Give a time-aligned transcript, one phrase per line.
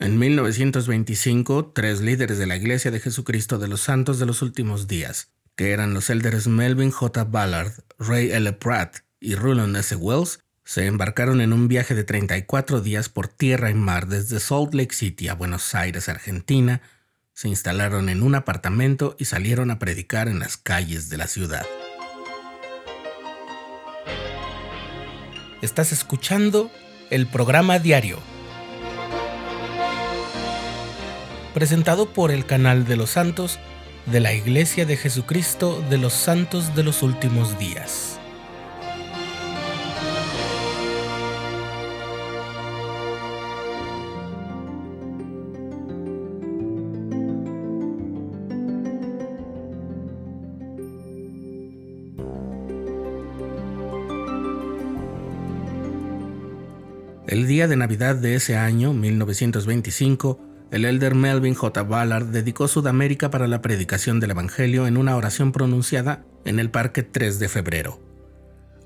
[0.00, 4.88] En 1925, tres líderes de la Iglesia de Jesucristo de los Santos de los Últimos
[4.88, 7.24] Días, que eran los élderes Melvin J.
[7.24, 8.52] Ballard, Ray L.
[8.54, 9.94] Pratt y Rulon S.
[9.94, 14.74] Wells, se embarcaron en un viaje de 34 días por tierra y mar desde Salt
[14.74, 16.82] Lake City a Buenos Aires, Argentina,
[17.32, 21.66] se instalaron en un apartamento y salieron a predicar en las calles de la ciudad.
[25.62, 26.70] Estás escuchando
[27.10, 28.18] el programa diario,
[31.54, 33.60] presentado por el canal de los santos
[34.06, 38.18] de la Iglesia de Jesucristo de los Santos de los Últimos Días.
[57.26, 61.82] El día de Navidad de ese año, 1925, el elder Melvin J.
[61.82, 67.02] Ballard dedicó Sudamérica para la predicación del Evangelio en una oración pronunciada en el Parque
[67.02, 68.00] 3 de febrero.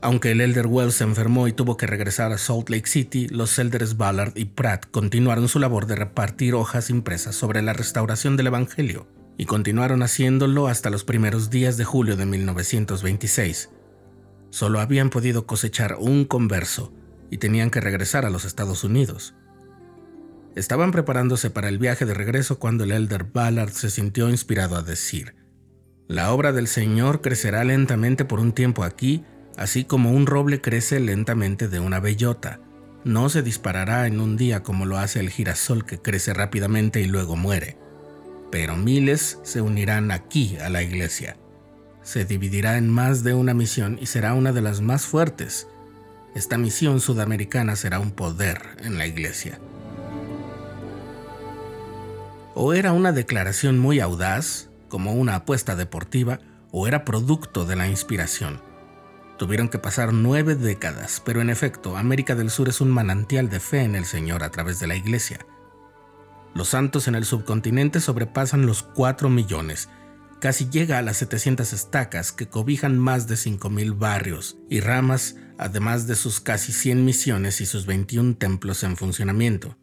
[0.00, 3.58] Aunque el elder Wells se enfermó y tuvo que regresar a Salt Lake City, los
[3.58, 8.48] elders Ballard y Pratt continuaron su labor de repartir hojas impresas sobre la restauración del
[8.48, 13.70] Evangelio y continuaron haciéndolo hasta los primeros días de julio de 1926.
[14.50, 16.92] Solo habían podido cosechar un converso
[17.30, 19.34] y tenían que regresar a los Estados Unidos.
[20.58, 24.82] Estaban preparándose para el viaje de regreso cuando el elder Ballard se sintió inspirado a
[24.82, 25.36] decir,
[26.08, 29.24] La obra del Señor crecerá lentamente por un tiempo aquí,
[29.56, 32.58] así como un roble crece lentamente de una bellota.
[33.04, 37.04] No se disparará en un día como lo hace el girasol que crece rápidamente y
[37.04, 37.78] luego muere.
[38.50, 41.36] Pero miles se unirán aquí a la iglesia.
[42.02, 45.68] Se dividirá en más de una misión y será una de las más fuertes
[46.34, 49.58] esta misión sudamericana será un poder en la iglesia.
[52.60, 56.40] O era una declaración muy audaz, como una apuesta deportiva,
[56.72, 58.60] o era producto de la inspiración.
[59.38, 63.60] Tuvieron que pasar nueve décadas, pero en efecto, América del Sur es un manantial de
[63.60, 65.38] fe en el Señor a través de la Iglesia.
[66.52, 69.88] Los santos en el subcontinente sobrepasan los 4 millones
[70.40, 76.06] casi llega a las 700 estacas que cobijan más de 5.000 barrios y ramas, además
[76.06, 79.76] de sus casi 100 misiones y sus 21 templos en funcionamiento.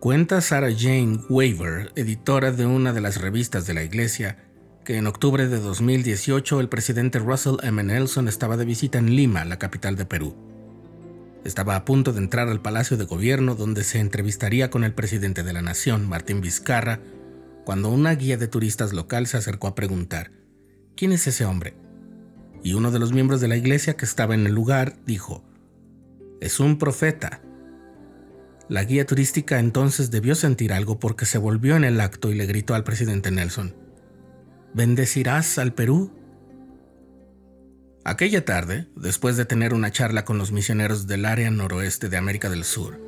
[0.00, 4.38] Cuenta Sarah Jane Waver, editora de una de las revistas de la iglesia,
[4.82, 7.82] que en octubre de 2018 el presidente Russell M.
[7.82, 10.34] Nelson estaba de visita en Lima, la capital de Perú.
[11.44, 15.42] Estaba a punto de entrar al Palacio de Gobierno donde se entrevistaría con el presidente
[15.42, 17.00] de la nación, Martín Vizcarra,
[17.66, 20.32] cuando una guía de turistas local se acercó a preguntar,
[20.96, 21.74] ¿quién es ese hombre?
[22.64, 25.44] Y uno de los miembros de la iglesia que estaba en el lugar dijo,
[26.40, 27.42] es un profeta.
[28.70, 32.46] La guía turística entonces debió sentir algo porque se volvió en el acto y le
[32.46, 33.74] gritó al presidente Nelson,
[34.74, 36.12] ¿bendecirás al Perú?
[38.04, 42.48] Aquella tarde, después de tener una charla con los misioneros del área noroeste de América
[42.48, 43.00] del Sur,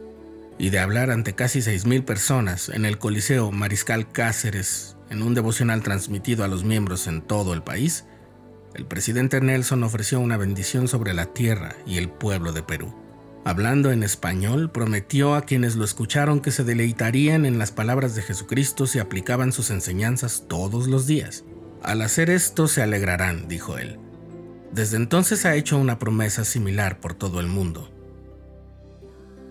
[0.58, 5.84] y de hablar ante casi 6.000 personas en el Coliseo Mariscal Cáceres en un devocional
[5.84, 8.04] transmitido a los miembros en todo el país,
[8.74, 13.01] el presidente Nelson ofreció una bendición sobre la tierra y el pueblo de Perú.
[13.44, 18.22] Hablando en español, prometió a quienes lo escucharon que se deleitarían en las palabras de
[18.22, 21.44] Jesucristo si aplicaban sus enseñanzas todos los días.
[21.82, 23.98] Al hacer esto se alegrarán, dijo él.
[24.72, 27.90] Desde entonces ha hecho una promesa similar por todo el mundo.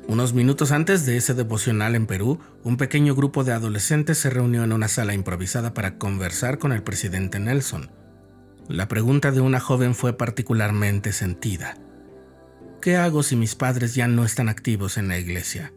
[0.07, 4.63] Unos minutos antes de ese devocional en Perú, un pequeño grupo de adolescentes se reunió
[4.63, 7.91] en una sala improvisada para conversar con el presidente Nelson.
[8.67, 11.77] La pregunta de una joven fue particularmente sentida.
[12.81, 15.71] ¿Qué hago si mis padres ya no están activos en la iglesia?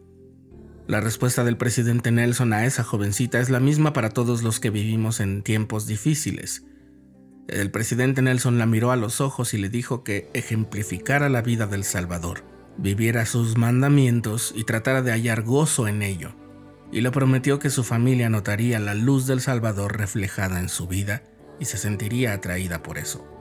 [0.87, 4.71] La respuesta del presidente Nelson a esa jovencita es la misma para todos los que
[4.71, 6.65] vivimos en tiempos difíciles.
[7.47, 11.67] El presidente Nelson la miró a los ojos y le dijo que ejemplificara la vida
[11.67, 12.43] del Salvador
[12.77, 16.35] viviera sus mandamientos y tratara de hallar gozo en ello,
[16.91, 21.23] y le prometió que su familia notaría la luz del Salvador reflejada en su vida
[21.59, 23.34] y se sentiría atraída por eso.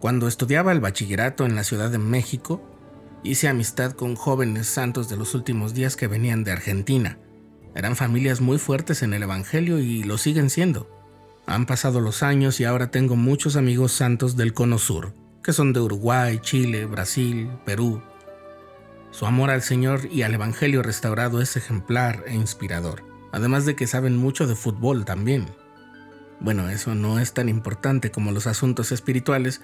[0.00, 2.62] Cuando estudiaba el bachillerato en la Ciudad de México,
[3.22, 7.18] hice amistad con jóvenes santos de los últimos días que venían de Argentina.
[7.74, 10.88] Eran familias muy fuertes en el Evangelio y lo siguen siendo.
[11.46, 15.74] Han pasado los años y ahora tengo muchos amigos santos del Cono Sur, que son
[15.74, 18.02] de Uruguay, Chile, Brasil, Perú.
[19.10, 23.86] Su amor al Señor y al Evangelio restaurado es ejemplar e inspirador, además de que
[23.86, 25.46] saben mucho de fútbol también.
[26.40, 29.60] Bueno, eso no es tan importante como los asuntos espirituales,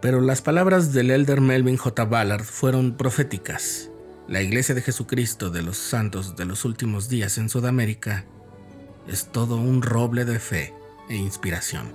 [0.00, 2.04] pero las palabras del elder Melvin J.
[2.04, 3.90] Ballard fueron proféticas.
[4.28, 8.24] La Iglesia de Jesucristo de los Santos de los Últimos Días en Sudamérica
[9.06, 10.74] es todo un roble de fe
[11.08, 11.92] e inspiración.